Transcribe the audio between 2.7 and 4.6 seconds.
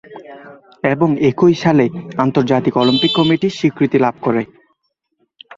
Olympic কমিটির স্বীকৃতি লাভ করে।